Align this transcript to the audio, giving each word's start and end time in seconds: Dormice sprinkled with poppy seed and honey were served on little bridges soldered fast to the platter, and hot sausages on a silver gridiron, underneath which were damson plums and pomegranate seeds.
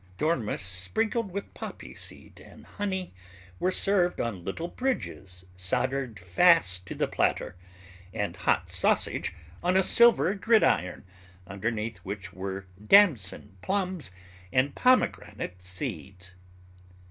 Dormice 0.17 0.65
sprinkled 0.65 1.29
with 1.29 1.53
poppy 1.53 1.93
seed 1.93 2.39
and 2.39 2.65
honey 2.65 3.13
were 3.59 3.69
served 3.69 4.19
on 4.19 4.43
little 4.43 4.67
bridges 4.67 5.45
soldered 5.55 6.17
fast 6.19 6.87
to 6.87 6.95
the 6.95 7.07
platter, 7.07 7.55
and 8.11 8.35
hot 8.35 8.67
sausages 8.71 9.31
on 9.61 9.77
a 9.77 9.83
silver 9.83 10.33
gridiron, 10.33 11.05
underneath 11.45 11.99
which 11.99 12.33
were 12.33 12.65
damson 12.83 13.57
plums 13.61 14.09
and 14.51 14.73
pomegranate 14.73 15.61
seeds. 15.61 16.33